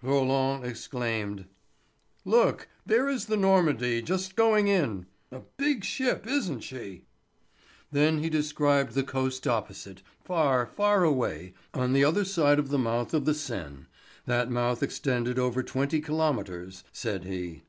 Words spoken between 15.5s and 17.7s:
twenty kilometres, said he.